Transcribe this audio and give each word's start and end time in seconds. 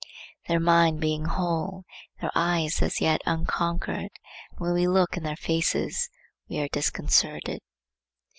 Their 0.47 0.59
mind 0.59 0.99
being 0.99 1.25
whole, 1.25 1.83
their 2.21 2.31
eye 2.33 2.61
is 2.61 2.81
as 2.81 2.99
yet 3.01 3.21
unconquered, 3.27 4.09
and 4.49 4.57
when 4.59 4.73
we 4.73 4.87
look 4.87 5.15
in 5.15 5.21
their 5.21 5.35
faces 5.35 6.09
we 6.49 6.57
are 6.57 6.67
disconcerted. 6.69 7.59